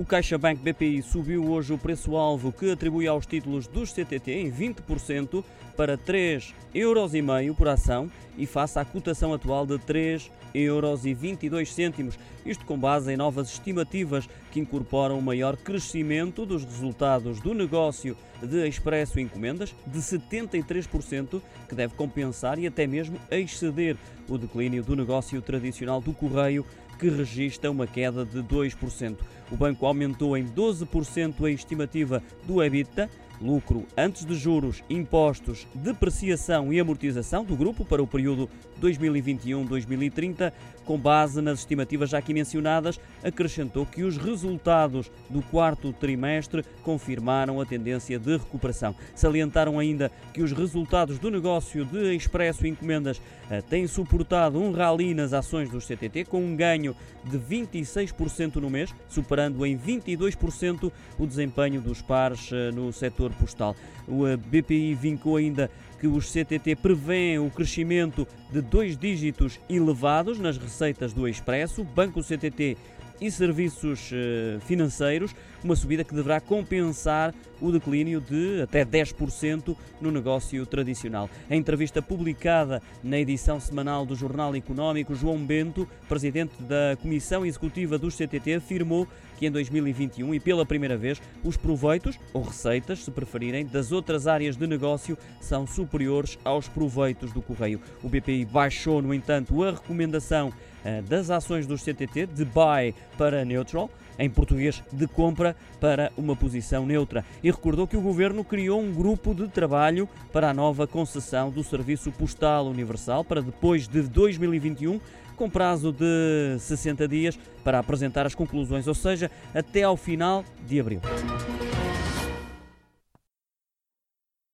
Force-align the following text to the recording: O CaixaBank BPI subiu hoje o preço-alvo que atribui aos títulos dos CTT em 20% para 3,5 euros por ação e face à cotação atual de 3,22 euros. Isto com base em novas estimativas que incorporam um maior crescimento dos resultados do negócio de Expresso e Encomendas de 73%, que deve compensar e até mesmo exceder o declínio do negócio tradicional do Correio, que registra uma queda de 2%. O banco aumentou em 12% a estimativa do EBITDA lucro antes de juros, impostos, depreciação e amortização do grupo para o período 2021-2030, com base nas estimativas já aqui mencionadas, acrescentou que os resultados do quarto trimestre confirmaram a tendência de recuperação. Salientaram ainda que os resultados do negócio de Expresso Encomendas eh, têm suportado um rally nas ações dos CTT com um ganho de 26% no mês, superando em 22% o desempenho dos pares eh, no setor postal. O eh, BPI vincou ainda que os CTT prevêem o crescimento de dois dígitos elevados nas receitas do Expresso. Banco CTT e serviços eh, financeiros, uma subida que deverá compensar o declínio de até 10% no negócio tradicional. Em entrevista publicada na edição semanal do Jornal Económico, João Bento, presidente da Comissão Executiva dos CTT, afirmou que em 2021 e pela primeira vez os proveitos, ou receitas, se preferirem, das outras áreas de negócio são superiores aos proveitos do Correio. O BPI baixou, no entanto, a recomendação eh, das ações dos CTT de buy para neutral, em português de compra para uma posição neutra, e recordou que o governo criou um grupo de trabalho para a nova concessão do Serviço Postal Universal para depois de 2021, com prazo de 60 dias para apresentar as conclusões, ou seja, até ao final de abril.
O 0.00 0.04
CaixaBank 0.04 0.62
BPI 0.62 1.02
subiu 1.02 1.44
hoje 1.44 1.74
o 1.74 1.78
preço-alvo 1.78 2.50
que 2.50 2.70
atribui 2.70 3.06
aos 3.06 3.26
títulos 3.26 3.66
dos 3.66 3.92
CTT 3.92 4.32
em 4.32 4.50
20% 4.50 5.44
para 5.76 5.98
3,5 5.98 6.54
euros 6.74 7.12
por 7.54 7.68
ação 7.68 8.10
e 8.38 8.46
face 8.46 8.78
à 8.78 8.84
cotação 8.84 9.34
atual 9.34 9.66
de 9.66 9.74
3,22 9.74 11.78
euros. 11.78 12.18
Isto 12.46 12.64
com 12.64 12.78
base 12.78 13.12
em 13.12 13.16
novas 13.18 13.50
estimativas 13.50 14.26
que 14.50 14.58
incorporam 14.58 15.18
um 15.18 15.20
maior 15.20 15.54
crescimento 15.54 16.46
dos 16.46 16.64
resultados 16.64 17.38
do 17.38 17.52
negócio 17.52 18.16
de 18.42 18.66
Expresso 18.66 19.20
e 19.20 19.22
Encomendas 19.22 19.76
de 19.86 19.98
73%, 19.98 21.42
que 21.68 21.74
deve 21.74 21.94
compensar 21.94 22.58
e 22.58 22.66
até 22.66 22.86
mesmo 22.86 23.18
exceder 23.30 23.98
o 24.26 24.38
declínio 24.38 24.82
do 24.82 24.96
negócio 24.96 25.42
tradicional 25.42 26.00
do 26.00 26.14
Correio, 26.14 26.64
que 26.98 27.08
registra 27.08 27.70
uma 27.70 27.86
queda 27.86 28.26
de 28.26 28.42
2%. 28.42 29.16
O 29.50 29.56
banco 29.56 29.86
aumentou 29.90 30.36
em 30.36 30.44
12% 30.44 31.44
a 31.44 31.50
estimativa 31.50 32.22
do 32.46 32.62
EBITDA 32.62 33.10
lucro 33.40 33.86
antes 33.96 34.24
de 34.24 34.34
juros, 34.34 34.84
impostos, 34.88 35.66
depreciação 35.74 36.72
e 36.72 36.78
amortização 36.78 37.44
do 37.44 37.56
grupo 37.56 37.84
para 37.84 38.02
o 38.02 38.06
período 38.06 38.48
2021-2030, 38.80 40.52
com 40.84 40.98
base 40.98 41.40
nas 41.40 41.60
estimativas 41.60 42.10
já 42.10 42.18
aqui 42.18 42.34
mencionadas, 42.34 43.00
acrescentou 43.22 43.86
que 43.86 44.02
os 44.02 44.16
resultados 44.16 45.10
do 45.28 45.42
quarto 45.42 45.92
trimestre 45.92 46.64
confirmaram 46.82 47.60
a 47.60 47.66
tendência 47.66 48.18
de 48.18 48.36
recuperação. 48.36 48.94
Salientaram 49.14 49.78
ainda 49.78 50.10
que 50.32 50.42
os 50.42 50.52
resultados 50.52 51.18
do 51.18 51.30
negócio 51.30 51.84
de 51.84 52.14
Expresso 52.14 52.66
Encomendas 52.66 53.20
eh, 53.50 53.60
têm 53.60 53.86
suportado 53.86 54.60
um 54.60 54.72
rally 54.72 55.14
nas 55.14 55.32
ações 55.32 55.68
dos 55.68 55.86
CTT 55.86 56.24
com 56.24 56.42
um 56.42 56.56
ganho 56.56 56.96
de 57.24 57.38
26% 57.38 58.56
no 58.56 58.70
mês, 58.70 58.94
superando 59.08 59.64
em 59.64 59.78
22% 59.78 60.90
o 61.18 61.26
desempenho 61.26 61.80
dos 61.80 62.02
pares 62.02 62.50
eh, 62.52 62.70
no 62.72 62.92
setor 62.92 63.29
postal. 63.34 63.76
O 64.06 64.26
eh, 64.26 64.36
BPI 64.36 64.94
vincou 64.94 65.36
ainda 65.36 65.70
que 66.00 66.06
os 66.06 66.30
CTT 66.32 66.76
prevêem 66.76 67.38
o 67.38 67.50
crescimento 67.50 68.26
de 68.50 68.60
dois 68.60 68.96
dígitos 68.96 69.60
elevados 69.68 70.38
nas 70.38 70.56
receitas 70.56 71.12
do 71.12 71.28
Expresso. 71.28 71.84
Banco 71.84 72.22
CTT 72.22 72.76
e 73.20 73.30
serviços 73.30 74.10
eh, 74.12 74.58
financeiros, 74.60 75.34
uma 75.62 75.76
subida 75.76 76.02
que 76.02 76.14
deverá 76.14 76.40
compensar 76.40 77.34
o 77.60 77.70
declínio 77.70 78.20
de 78.20 78.62
até 78.62 78.82
10% 78.84 79.76
no 80.00 80.10
negócio 80.10 80.64
tradicional. 80.64 81.28
Em 81.50 81.58
entrevista 81.58 82.00
publicada 82.00 82.82
na 83.04 83.18
edição 83.18 83.60
semanal 83.60 84.06
do 84.06 84.16
Jornal 84.16 84.56
Económico, 84.56 85.14
João 85.14 85.38
Bento, 85.38 85.86
presidente 86.08 86.54
da 86.62 86.96
Comissão 87.02 87.44
Executiva 87.44 87.98
dos 87.98 88.16
CTT, 88.16 88.54
afirmou 88.54 89.06
que 89.40 89.46
em 89.46 89.50
2021 89.50 90.34
e 90.34 90.38
pela 90.38 90.66
primeira 90.66 90.98
vez 90.98 91.20
os 91.42 91.56
proveitos, 91.56 92.20
ou 92.34 92.42
receitas, 92.42 93.02
se 93.02 93.10
preferirem, 93.10 93.64
das 93.64 93.90
outras 93.90 94.26
áreas 94.26 94.54
de 94.54 94.66
negócio 94.66 95.16
são 95.40 95.66
superiores 95.66 96.38
aos 96.44 96.68
proveitos 96.68 97.32
do 97.32 97.40
Correio. 97.40 97.80
O 98.02 98.08
BPI 98.08 98.44
baixou, 98.44 99.00
no 99.00 99.14
entanto, 99.14 99.64
a 99.64 99.70
recomendação 99.70 100.52
eh, 100.84 101.00
das 101.00 101.30
ações 101.30 101.66
dos 101.66 101.82
CTT 101.82 102.26
de 102.26 102.44
buy 102.44 102.94
para 103.16 103.42
neutral, 103.42 103.90
em 104.18 104.28
português 104.28 104.82
de 104.92 105.06
compra 105.06 105.56
para 105.80 106.12
uma 106.18 106.36
posição 106.36 106.84
neutra, 106.84 107.24
e 107.42 107.50
recordou 107.50 107.86
que 107.86 107.96
o 107.96 108.02
governo 108.02 108.44
criou 108.44 108.78
um 108.78 108.92
grupo 108.92 109.34
de 109.34 109.48
trabalho 109.48 110.06
para 110.30 110.50
a 110.50 110.54
nova 110.54 110.86
concessão 110.86 111.48
do 111.50 111.64
Serviço 111.64 112.12
Postal 112.12 112.66
Universal 112.66 113.24
para 113.24 113.40
depois 113.40 113.88
de 113.88 114.02
2021, 114.02 115.00
com 115.40 115.48
prazo 115.48 115.90
de 115.90 116.58
60 116.58 117.08
dias 117.08 117.38
para 117.64 117.78
apresentar 117.78 118.26
as 118.26 118.34
conclusões, 118.34 118.86
ou 118.86 118.94
seja, 118.94 119.30
até 119.54 119.84
ao 119.84 119.96
final 119.96 120.44
de 120.68 120.78
abril. 120.78 121.00